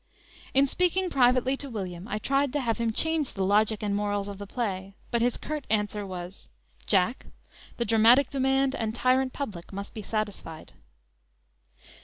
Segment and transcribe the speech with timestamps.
[0.55, 4.27] In speaking privately to William I tried to have him change the logic and morals
[4.27, 6.49] of the play, but his curt answer was:
[6.87, 7.27] "Jack,
[7.77, 10.73] the dramatic demand and tyrant public must be satisfied."